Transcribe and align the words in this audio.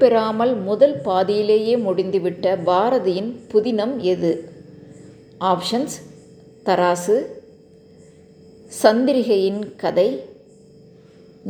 பெறாமல் 0.00 0.52
முதல் 0.62 0.94
பாதியிலேயே 1.04 1.74
முடிந்துவிட்ட 1.76 2.46
பாரதியின் 2.64 3.30
புதினம் 3.52 3.94
எது 4.04 4.30
ஆப்ஷன்ஸ் 5.44 5.96
தராசு 6.64 7.16
சந்திரிகையின் 8.72 9.62
கதை 9.76 10.08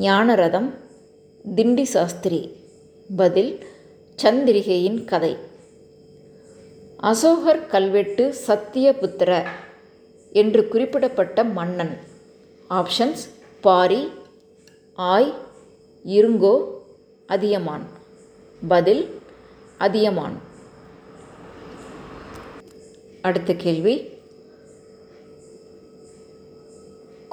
ஞானரதம் 0.00 0.70
திண்டி 1.44 1.86
சாஸ்திரி 1.92 2.40
பதில் 3.16 3.52
சந்திரிகையின் 4.18 5.04
கதை 5.04 5.32
அசோகர் 7.02 7.62
கல்வெட்டு 7.66 8.24
சத்தியபுத்திர 8.46 9.32
என்று 10.32 10.62
குறிப்பிடப்பட்ட 10.68 11.44
மன்னன் 11.50 11.94
ஆப்ஷன்ஸ் 12.70 13.26
பாரி 13.64 14.02
ஆய் 14.98 15.30
இருங்கோ 16.04 16.56
அதியமான் 17.28 17.86
பதில் 18.62 19.02
அதியமான் 19.78 20.36
அடுத்த 23.22 23.52
கேள்வி 23.54 23.94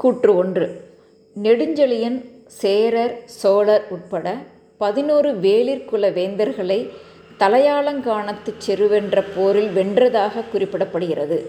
கூற்று 0.00 0.31
ஒன்று 0.35 0.66
நெடுஞ்செழியன் 1.35 2.17
சேரர் 2.62 3.16
சோழர் 3.26 3.85
உட்பட 3.90 4.35
பதினோரு 4.77 5.30
வேளிற்குல 5.40 6.12
வேந்தர்களை 6.13 6.80
தலையாளங்கானத்து 7.40 8.52
செருவென்ற 8.58 9.23
போரில் 9.35 9.72
வென்றதாக 9.72 10.44
குறிப்பிடப்படுகிறது 10.54 11.40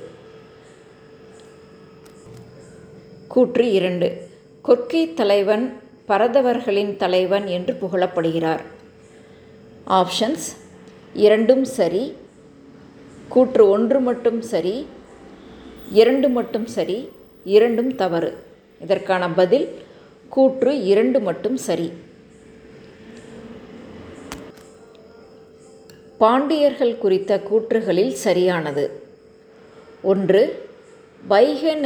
கூற்று 3.29 3.67
இரண்டு 3.71 4.09
கொற்கை 4.65 5.03
தலைவன் 5.15 5.67
பரதவர்களின் 6.09 6.97
தலைவன் 6.97 7.47
என்று 7.47 7.73
புகழப்படுகிறார் 7.73 8.65
ஆப்ஷன்ஸ் 9.87 10.47
இரண்டும் 11.15 11.65
சரி 11.77 12.05
கூற்று 13.29 13.63
ஒன்று 13.69 13.99
மட்டும் 14.01 14.41
சரி 14.43 14.77
இரண்டு 15.93 16.29
மட்டும் 16.29 16.67
சரி 16.67 16.99
இரண்டும் 17.47 17.93
தவறு 17.97 18.31
இதற்கான 18.81 19.29
பதில் 19.31 19.67
கூற்று 20.29 20.73
இரண்டு 20.85 21.19
மட்டும் 21.21 21.59
சரி 21.59 21.89
பாண்டியர்கள் 26.21 26.95
குறித்த 26.99 27.33
கூற்றுகளில் 27.49 28.13
சரியானது 28.23 28.85
ஒன்று 30.05 30.43
வைகை 31.23 31.75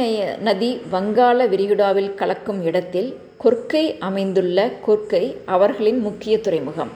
நதி 0.41 0.71
வங்காள 0.91 1.47
விரிகுடாவில் 1.47 2.11
கலக்கும் 2.13 2.61
இடத்தில் 2.63 3.11
கொர்க்கை 3.43 3.85
அமைந்துள்ள 3.99 4.67
கொர்க்கை 4.85 5.23
அவர்களின் 5.45 6.01
முக்கிய 6.01 6.35
துறைமுகம் 6.39 6.91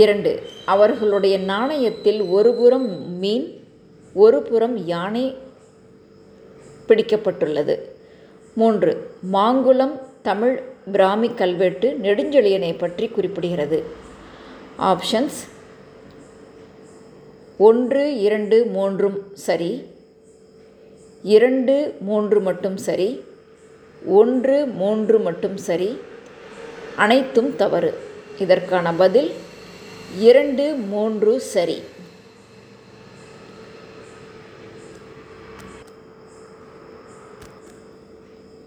இரண்டு 0.00 0.32
அவர்களுடைய 0.66 1.36
நாணயத்தில் 1.46 2.20
ஒருபுறம் 2.30 2.88
மீன் 3.18 3.46
ஒருபுறம் 4.16 4.76
யானை 4.86 5.24
பிடிக்கப்பட்டுள்ளது 6.88 7.74
மூன்று 8.56 8.92
மாங்குளம் 9.32 9.94
தமிழ் 10.22 10.56
பிராமி 10.92 11.28
கல்வெட்டு 11.34 11.88
நெடுஞ்செழியனை 12.02 12.72
பற்றி 12.76 13.06
குறிப்பிடுகிறது 13.08 13.78
ஆப்ஷன்ஸ் 14.84 15.40
ஒன்று 17.60 18.04
இரண்டு 18.20 18.58
மூன்றும் 18.70 19.18
சரி 19.46 19.72
இரண்டு 21.24 21.74
மூன்று 22.00 22.38
மட்டும் 22.40 22.78
சரி 22.78 23.10
ஒன்று 24.02 24.58
மூன்று 24.74 25.16
மட்டும் 25.18 25.58
சரி 25.60 25.90
அனைத்தும் 26.96 27.50
தவறு 27.56 27.90
இதற்கான 28.38 28.92
பதில் 28.98 29.30
இரண்டு 30.18 30.64
மூன்று 30.74 31.32
சரி 31.40 31.78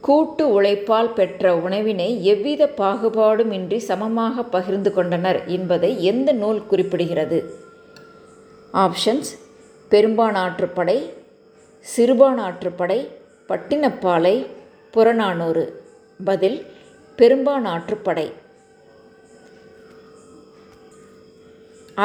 கூட்டு 0.03 0.43
உழைப்பால் 0.47 1.13
பெற்ற 1.13 1.55
உணவினை 1.55 2.07
எவ்வித 2.23 2.63
பாகுபாடும் 2.77 3.51
இன்றி 3.51 3.79
சமமாக 3.79 4.43
பகிர்ந்து 4.43 4.91
கொண்டனர் 4.93 5.39
என்பதை 5.47 6.03
எந்த 6.03 6.29
நூல் 6.33 6.61
குறிப்பிடுகிறது 6.71 7.39
ஆப்ஷன்ஸ் 8.73 9.31
பெரும்பானாற்றுப்படை 9.91 10.97
சிறுபானாற்றுப்படை 11.85 12.99
பட்டினப்பாலை 13.49 14.35
புறநானூறு 14.93 15.63
பதில் 16.19 16.59
பெரும்பானாற்றுப்படை 17.17 18.27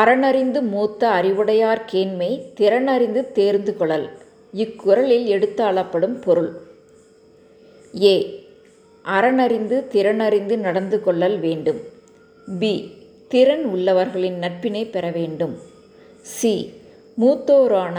அறனறிந்து 0.00 0.61
மூத்த 0.71 1.03
அறிவுடையார் 1.11 1.83
கேண்மை 1.93 2.31
திறனறிந்து 2.59 3.21
தேர்ந்து 3.33 3.72
கொள்ளல் 3.77 4.09
இக்குறளில் 4.55 5.27
எடுத்தாளப்படும் 5.27 6.16
பொருள் 6.19 6.50
ஏ 7.94 8.16
அறனறிந்து 9.05 9.77
திறனறிந்து 9.93 10.55
நடந்து 10.59 10.99
கொள்ளல் 11.00 11.39
வேண்டும் 11.39 11.81
பி 12.49 12.75
திறன் 13.31 13.65
உள்ளவர்களின் 13.66 14.39
நட்பினை 14.39 14.83
பெற 14.91 15.06
வேண்டும் 15.11 15.55
சி 16.27 16.55
மூத்தோரான 17.19 17.99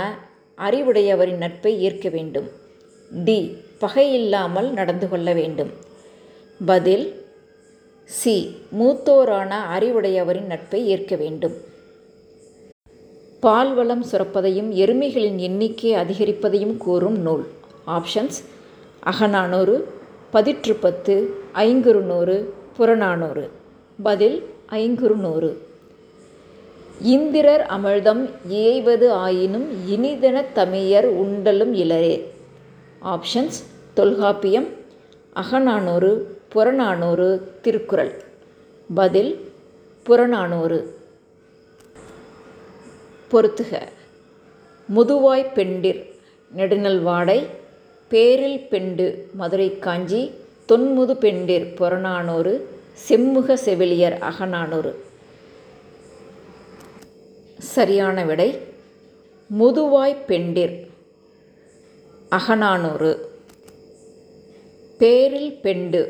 அறிவுடையவரின் 0.58 1.38
நட்பை 1.38 1.74
ஏற்க 1.80 2.08
வேண்டும் 2.10 2.48
டி 3.12 3.40
பகையில்லாமல் 3.82 4.70
நடந்து 4.72 5.08
கொள்ள 5.10 5.30
வேண்டும் 5.34 5.72
பதில் 6.60 7.06
சி 8.10 8.36
மூத்தோரான 8.78 9.52
அறிவுடையவரின் 9.70 10.48
நட்பை 10.48 10.80
ஏற்க 10.88 11.16
வேண்டும் 11.16 11.56
பால் 13.44 13.70
வளம் 13.74 14.04
சுரப்பதையும் 14.04 14.70
எருமைகளின் 14.76 15.38
எண்ணிக்கை 15.38 15.92
அதிகரிப்பதையும் 15.94 16.74
கூறும் 16.78 17.18
நூல் 17.22 17.46
ஆப்ஷன்ஸ் 17.88 18.40
அகநானூறு 19.04 19.76
பதிற்று 20.34 20.74
பத்து 20.80 21.16
ஐங்குறு 21.64 22.02
நூறு 22.02 22.36
புறநானூறு 22.78 23.44
பதில் 24.00 24.38
ஐங்குறு 24.72 25.16
நூறு 25.16 25.52
இந்திரர் 27.10 27.64
அமிழ்தம் 27.70 28.24
ஏய்வது 28.64 29.08
ஆயினும் 29.20 29.68
இனிதன 29.88 30.44
தமையர் 30.54 31.10
உண்டலும் 31.24 31.74
இளரே 31.76 32.16
ஆப்ஷன்ஸ் 33.08 33.60
தொல்காப்பியம் 33.94 34.70
அகநானூறு 35.36 36.12
புறநானூறு 36.54 37.30
திருக்குறள் 37.62 38.14
பதில் 38.90 39.34
புறநானூறு 40.06 40.80
பொறுத்துக 43.32 43.74
முதுவாய் 44.90 45.46
பெண்டிர் 45.54 46.00
நெடுநல் 46.52 47.02
வாடை 47.02 47.40
பேரில் 48.12 48.62
பெண்டு 48.68 49.06
மதுரை 49.34 49.70
காஞ்சி 49.80 50.22
தொன்முது 50.70 51.14
பெண்டிர் 51.18 51.66
புறநானூறு 51.74 52.54
செம்முக 53.06 53.58
செவிலியர் 53.66 54.16
அகநானூறு 54.22 54.92
சரியான 57.70 58.18
விடை 58.26 58.50
முதுவாய் 59.50 60.18
பெண்டிர் 60.28 60.76
அகநானூறு 62.32 63.12
பேரில் 65.00 65.54
பெண்டு 65.62 66.02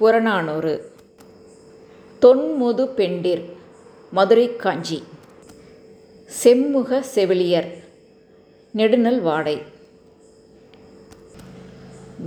புறநானூறு 0.00 0.74
தொன்முது 2.22 2.84
பெண்டிர் 2.96 3.42
மதுரை 4.12 4.46
காஞ்சி 4.56 4.98
செம்முக 6.32 6.98
செவிலியர் 7.14 7.68
நெடுநல் 8.74 9.20
வாடை 9.20 9.56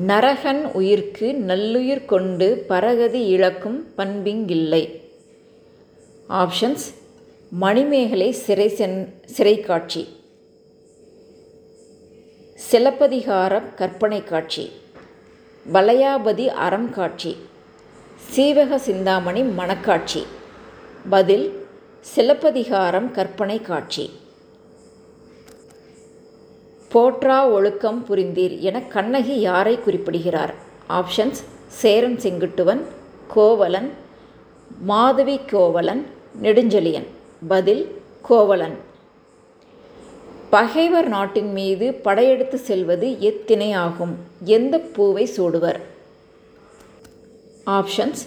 நரகன் 0.08 0.62
உயிர்க்கு 0.74 1.28
நல்லுயிர் 1.46 2.04
கொண்டு 2.06 2.48
பரகதி 2.68 3.22
இழக்கும் 3.28 3.80
பண்பிங்கில்லை 3.98 4.84
ஆப்ஷன்ஸ் 6.36 6.86
மணிமேகலை 7.60 8.30
சிறை 8.42 8.70
சென் 8.70 8.98
சிறை 9.36 9.56
காட்சி 9.60 10.04
சிலப்பதிகாரம் 12.60 13.68
கற்பனை 13.76 14.22
காட்சி 14.24 14.66
வளையாபதி 15.66 16.48
அறம் 16.60 16.90
காட்சி 16.92 17.34
சீவக 18.30 18.78
சிந்தாமணி 18.80 19.42
மணக்காட்சி 19.54 20.22
பதில் 21.10 21.46
சிலப்பதிகாரம் 22.06 23.08
கற்பனை 23.12 23.58
காட்சி 23.62 24.06
போற்றா 26.92 27.38
ஒழுக்கம் 27.52 28.02
புரிந்தீர் 28.08 28.56
என 28.62 28.80
கண்ணகி 28.88 29.36
யாரை 29.40 29.76
குறிப்பிடுகிறார் 29.80 30.54
ஆப்ஷன்ஸ் 30.92 31.42
சேரன் 31.76 32.20
செங்குட்டுவன் 32.20 32.82
கோவலன் 33.34 33.90
மாதவி 34.86 35.38
கோவலன் 35.52 36.04
நெடுஞ்செழியன் 36.42 37.08
பதில் 37.48 37.84
கோவலன் 38.22 38.78
பகைவர் 40.50 41.08
நாட்டின் 41.10 41.52
மீது 41.54 41.86
படையெடுத்து 42.04 42.58
செல்வது 42.62 43.08
எத்தினை 43.22 43.70
ஆகும் 43.76 44.16
எந்த 44.50 44.76
பூவை 44.96 45.26
சூடுவர் 45.38 45.80
ஆப்ஷன்ஸ் 47.72 48.24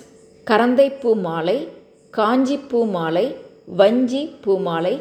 கரந்தைப்பூ 0.46 1.10
மாலை 1.20 1.58
காஞ்சிப்பூ 2.14 2.80
மாலை 2.90 3.26
வஞ்சி 3.76 4.20
பூமாலை 4.40 5.00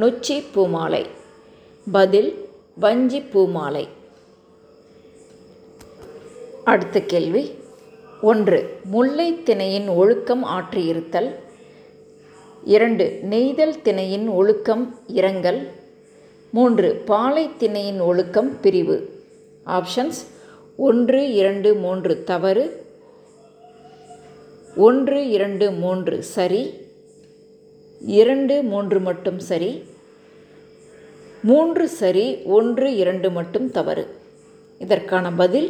நொச்சி 0.00 0.42
பூமாலை 0.54 1.06
பதில் 1.86 2.28
வஞ்சி 2.76 3.20
பூமாலை 3.32 3.88
அடுத்த 6.64 7.00
கேள்வி 7.00 7.42
ஒன்று 8.22 8.58
முல்லை 8.90 9.42
திணையின் 9.42 9.88
ஒழுக்கம் 9.88 10.44
ஆற்றியிருத்தல் 10.44 11.30
இரண்டு 12.64 13.04
நெய்தல் 13.22 13.76
திணையின் 13.82 14.28
ஒழுக்கம் 14.28 14.84
இரங்கல் 15.06 15.60
மூன்று 16.52 17.02
பாலை 17.04 17.50
திணையின் 17.58 18.00
ஒழுக்கம் 18.00 18.60
பிரிவு 18.60 18.96
ஆப்ஷன்ஸ் 19.66 20.20
ஒன்று 20.78 21.32
இரண்டு 21.32 21.74
மூன்று 21.74 22.24
தவறு 22.24 22.64
ஒன்று 24.76 25.28
இரண்டு 25.28 25.70
மூன்று 25.72 26.22
சரி 26.34 26.81
இரண்டு 28.10 28.54
மூன்று 28.62 28.98
மட்டும் 29.00 29.38
சரி 29.40 29.72
மூன்று 31.44 31.84
சரி 31.90 32.26
ஒன்று 32.48 32.88
இரண்டு 32.96 33.28
மட்டும் 33.30 33.68
தவறு 33.70 34.04
இதற்கான 34.80 35.26
பதில் 35.32 35.69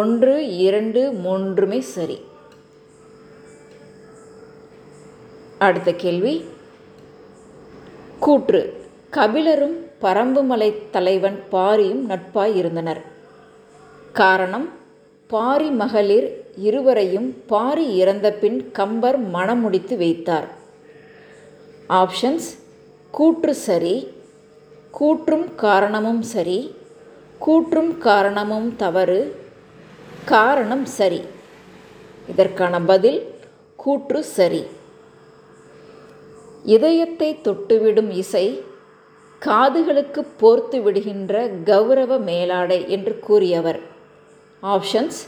ஒன்று 0.00 0.34
இரண்டு 0.58 1.00
மூன்றுமே 1.22 1.80
சரி 1.94 2.18
அடுத்த 5.60 5.90
கேள்வி 5.94 6.34
கூற்று 8.18 8.60
கபிலரும் 9.12 9.76
பரம்புமலை 10.02 10.70
தலைவன் 10.90 11.38
பாரியும் 11.52 12.02
நட்பாய் 12.06 12.54
இருந்தனர் 12.54 13.02
காரணம் 14.12 14.66
பாரி 15.30 15.70
மகளிர் 15.72 16.28
இருவரையும் 16.60 17.28
பாரி 17.46 17.84
இறந்த 17.94 18.28
பின் 18.32 18.58
கம்பர் 18.72 19.18
மணமுடித்து 19.30 19.96
வைத்தார் 19.96 20.48
ஆப்ஷன்ஸ் 21.90 22.48
கூற்று 23.14 23.54
சரி 23.66 23.96
கூற்றும் 24.94 25.46
காரணமும் 25.54 26.22
சரி 26.22 26.58
கூற்றும் 27.40 27.92
காரணமும் 27.98 28.68
தவறு 28.76 29.20
காரணம் 30.24 30.84
சரி 30.96 31.20
இதற்கான 32.28 32.80
பதில் 32.80 33.20
கூற்று 33.78 34.24
சரி 34.36 34.62
இதயத்தை 36.64 37.30
தொட்டுவிடும் 37.44 38.10
இசை 38.14 38.46
காதுகளுக்கு 39.42 40.20
போர்த்து 40.38 40.78
விடுகின்ற 40.82 41.34
கௌரவ 41.64 42.18
மேலாடை 42.18 42.78
என்று 42.88 43.20
கூறியவர் 43.20 43.80
ஆப்ஷன்ஸ் 44.62 45.20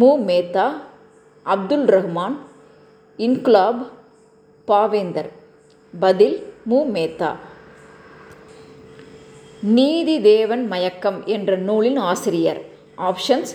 மு 0.00 0.10
மேத்தா 0.26 0.66
அப்துல் 1.46 1.86
ரஹ்மான் 1.86 2.36
இன்குலாப் 3.18 3.82
பாவேந்தர் 4.68 5.30
பதில் 5.94 6.36
மு 6.66 6.78
மேத்தா 6.94 7.30
நீதி 9.62 10.16
தேவன் 10.20 10.64
மயக்கம் 10.68 11.26
என்ற 11.26 11.56
நூலின் 11.56 12.00
ஆசிரியர் 12.02 12.60
ஆப்ஷன்ஸ் 13.02 13.52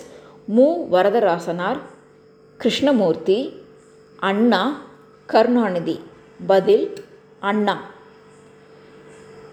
மு 0.48 0.66
வரதராசனார் 0.90 1.80
கிருஷ்ணமூர்த்தி 2.60 3.38
அண்ணா 4.22 4.62
கருணாநிதி 5.28 5.96
பதில் 6.46 6.86
அண்ணா 7.42 7.76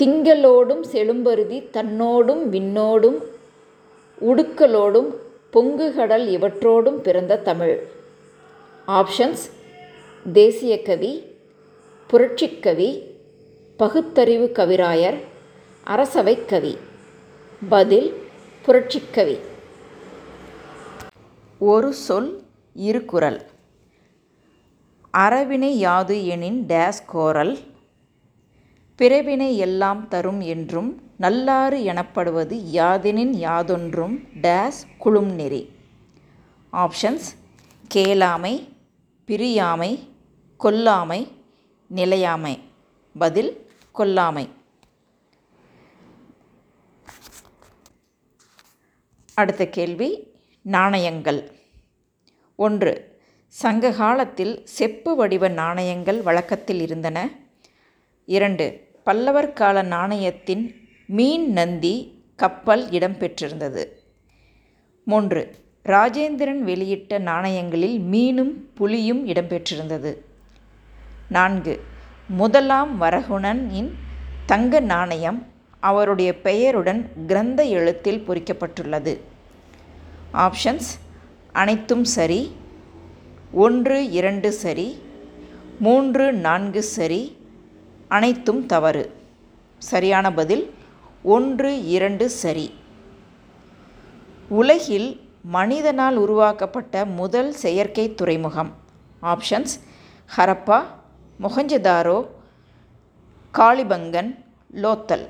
திங்களோடும் 0.00 0.83
செழும்பருதி 0.91 1.59
தன்னோடும் 1.71 2.43
விண்ணோடும் 2.49 3.19
உடுக்கலோடும் 4.21 5.09
பொங்குகடல் 5.53 6.25
இவற்றோடும் 6.27 6.99
பிறந்த 7.01 7.37
தமிழ் 7.41 7.77
ஆப்ஷன்ஸ் 8.87 9.45
தேசிய 10.25 10.81
கவி 10.81 11.13
புரட்சிக்கவி 12.09 12.89
பகுத்தறிவு 13.79 14.45
கவிராயர் 14.57 15.17
அரசவை 15.87 16.33
கவி 16.43 16.71
பதில் 17.69 18.07
புரட்சிக்கவி 18.65 19.35
ஒரு 21.61 21.89
சொல் 22.05 22.29
இருக்குறள் 22.75 23.39
அறவினை 25.13 25.71
யாது 25.79 26.17
எனின் 26.27 26.59
டேஸ் 26.65 27.03
கோரல் 27.05 27.55
பிறவினை 28.99 29.51
எல்லாம் 29.57 30.03
தரும் 30.07 30.41
என்றும் 30.47 30.91
நல்லாறு 31.19 31.79
எனப்படுவது 31.83 32.57
யாதெனின் 32.71 33.37
யாதொன்றும் 33.39 34.17
டேஸ் 34.41 34.83
குழும் 34.97 35.31
நெறி 35.35 35.63
ஆப்ஷன்ஸ் 36.73 37.27
கேளாமை 37.91 38.55
பிரியாமை 39.27 39.91
கொல்லாமை 40.59 41.21
நிலையாமை 41.89 42.53
பதில் 43.15 43.51
கொல்லாமை 43.95 44.45
அடுத்த 49.37 49.63
கேள்வி 49.69 50.09
நாணயங்கள் 50.65 51.41
ஒன்று 52.59 52.93
சங்க 53.55 53.91
காலத்தில் 53.91 54.53
செப்பு 54.69 55.11
வடிவ 55.15 55.49
நாணயங்கள் 55.53 56.19
வழக்கத்தில் 56.21 56.81
இருந்தன 56.81 57.17
இரண்டு 58.27 58.65
பல்லவர் 59.07 59.51
கால 59.53 59.83
நாணயத்தின் 59.87 60.63
மீன் 61.09 61.45
நந்தி 61.51 61.95
கப்பல் 62.39 62.83
இடம்பெற்றிருந்தது 62.89 63.83
மூன்று 65.07 65.41
ராஜேந்திரன் 65.85 66.61
வெளியிட்ட 66.61 67.19
நாணயங்களில் 67.21 67.97
மீனும் 68.07 68.53
புலியும் 68.73 69.21
இடம்பெற்றிருந்தது 69.27 70.11
நான்கு 71.27 71.73
முதலாம் 72.29 72.91
வரகுணனின் 73.01 73.89
தங்க 74.45 74.79
நாணயம் 74.85 75.39
அவருடைய 75.79 76.29
பெயருடன் 76.41 77.01
கிரந்த 77.27 77.61
எழுத்தில் 77.69 78.23
பொறிக்கப்பட்டுள்ளது 78.27 79.13
ஆப்ஷன்ஸ் 80.37 80.89
அனைத்தும் 81.55 82.05
சரி 82.07 82.41
ஒன்று 83.55 83.97
இரண்டு 84.11 84.49
சரி 84.63 84.87
மூன்று 85.79 86.25
நான்கு 86.37 86.81
சரி 86.95 87.21
அனைத்தும் 88.07 88.65
தவறு 88.65 89.03
சரியான 89.81 90.27
பதில் 90.31 90.65
ஒன்று 91.25 91.71
இரண்டு 91.89 92.25
சரி 92.41 92.67
உலகில் 94.49 95.09
மனிதனால் 95.49 96.17
உருவாக்கப்பட்ட 96.17 97.05
முதல் 97.15 97.51
செயற்கை 97.55 98.05
துறைமுகம் 98.13 98.71
ஆப்ஷன்ஸ் 99.25 99.75
ஹரப்பா 100.29 100.79
மொஹஞ்சதாரோ 101.39 102.19
காளிபங்கன் 103.53 104.31
லோத்தல் 104.81 105.25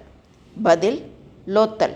பதில் 0.56 1.00
லோத்தல் 1.48 1.96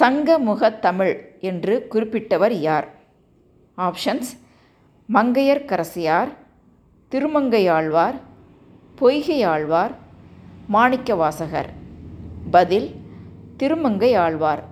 சங்கமுக 0.00 0.70
தமிழ் 0.80 1.14
என்று 1.40 1.74
குறிப்பிட்டவர் 1.90 2.54
யார் 2.60 2.88
ஆப்ஷன்ஸ் 3.78 4.30
கரசியார் 5.66 6.30
திருமங்கையாழ்வார் 7.12 8.18
பொய்கையாழ்வார் 8.98 9.94
மாணிக்கவாசகர் 10.72 11.70
பதில் 12.50 12.88
திருமங்கை 13.56 14.10
ஆழ்வார் 14.16 14.62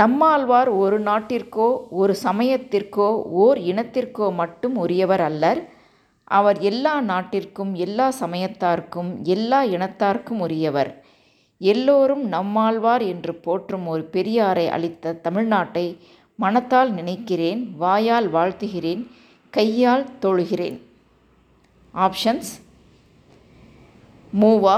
நம்மாழ்வார் 0.00 0.70
ஒரு 0.74 0.98
நாட்டிற்கோ 1.00 1.68
ஒரு 1.90 2.14
சமயத்திற்கோ 2.24 3.08
ஓர் 3.36 3.58
இனத்திற்கோ 3.62 4.26
மட்டும் 4.34 4.76
உரியவர் 4.76 5.20
அல்லர் 5.20 5.60
அவர் 6.24 6.58
எல்லா 6.60 6.94
நாட்டிற்கும் 7.02 7.72
எல்லா 7.74 8.06
சமயத்தார்க்கும் 8.20 9.10
எல்லா 9.26 9.60
இனத்தார்க்கும் 9.64 10.40
உரியவர் 10.40 10.90
எல்லோரும் 11.60 12.24
நம்மாழ்வார் 12.28 13.04
என்று 13.06 13.34
போற்றும் 13.34 13.86
ஒரு 13.86 14.08
பெரியாரை 14.12 14.66
அளித்த 14.70 15.14
தமிழ்நாட்டை 15.22 15.86
மனத்தால் 16.38 16.90
நினைக்கிறேன் 16.92 17.60
வாயால் 17.78 18.28
வாழ்த்துகிறேன் 18.30 19.02
கையால் 19.52 20.06
தொழுகிறேன் 20.20 20.78
ஆப்ஷன்ஸ் 21.94 22.52
மூவா 24.32 24.77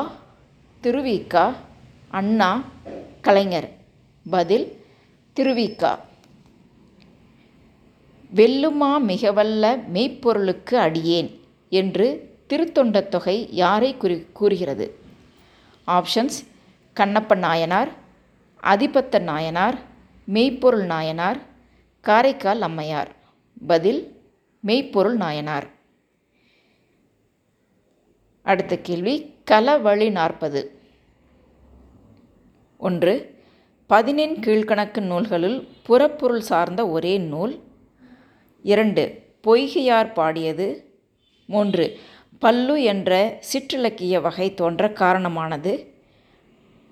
திருவிக்கா 0.83 1.47
அண்ணா 2.11 2.51
கலைஞர் 3.21 3.69
பதில் 4.27 4.67
திருவிக்கா 5.37 5.93
வெல்லுமா 8.33 8.91
மிகவல்ல 9.09 9.65
மெய்ப்பொருளுக்கு 9.93 10.77
அடியேன் 10.77 11.31
என்று 11.73 12.07
திருத்தொண்ட 12.47 13.01
தொகை 13.09 13.37
யாரை 13.55 13.91
குறி 13.97 14.17
கூறுகிறது 14.33 14.87
ஆப்ஷன்ஸ் 15.89 16.39
கண்ணப்ப 16.97 17.35
நாயனார் 17.37 17.91
அதிபத்த 18.63 19.19
நாயனார் 19.23 19.77
மெய்ப்பொருள் 20.29 20.87
நாயனார் 20.87 21.41
காரைக்கால் 22.05 22.61
அம்மையார் 22.61 23.11
பதில் 23.69 24.01
மெய்ப்பொருள் 24.65 25.17
நாயனார் 25.17 25.67
அடுத்த 28.47 28.75
கேள்வி 28.79 29.15
கலவழி 29.51 30.09
நாற்பது 30.11 30.63
ஒன்று 32.81 33.15
பதினெண் 33.91 34.37
கீழ்கணக்கு 34.41 35.01
நூல்களுள் 35.03 35.57
புறப்பொருள் 35.87 36.45
சார்ந்த 36.45 36.83
ஒரே 36.89 37.15
நூல் 37.25 37.55
இரண்டு 38.65 39.03
பொய்கையார் 39.45 40.11
பாடியது 40.13 40.69
மூன்று 41.49 41.85
பல்லு 42.43 42.77
என்ற 42.83 43.11
சிற்றிலக்கிய 43.53 44.21
வகை 44.21 44.47
தோன்ற 44.55 44.89
காரணமானது 44.93 45.73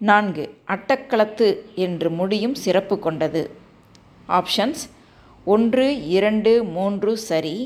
நான்கு 0.00 0.45
அட்டக்களத்து 0.66 1.49
என்று 1.76 2.11
முடியும் 2.11 2.57
சிறப்பு 2.57 2.97
கொண்டது 2.99 3.42
ஆப்ஷன்ஸ் 4.31 4.83
ஒன்று 5.47 5.87
இரண்டு 6.09 6.52
மூன்று 6.73 7.12
சரி 7.28 7.57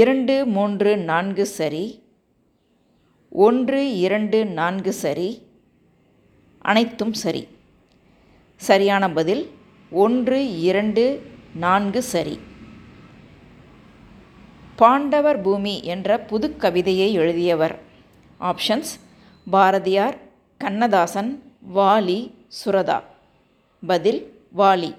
இரண்டு 0.00 0.36
மூன்று 0.48 0.92
நான்கு 1.04 1.46
சரி 1.56 1.84
ஒன்று 3.32 3.80
இரண்டு 3.98 4.38
நான்கு 4.52 4.92
சரி 4.92 5.28
அனைத்தும் 6.64 7.14
சரி 7.14 7.42
சரியான 8.60 9.04
பதில் 9.10 9.44
ஒன்று 9.92 10.38
இரண்டு 10.60 11.04
நான்கு 11.54 12.00
சரி 12.02 12.36
பாண்டவர் 14.76 15.38
பூமி 15.40 15.74
என்ற 15.84 16.18
புது 16.20 16.48
கவிதையை 16.56 17.08
எழுதியவர் 17.12 17.74
ஆப்ஷன்ஸ் 18.40 18.92
பாரதியார் 19.46 20.16
கண்ணதாசன் 20.60 21.30
வாலி 21.74 22.20
சுரதா 22.58 22.98
பதில் 23.82 24.20
வாலி 24.56 24.90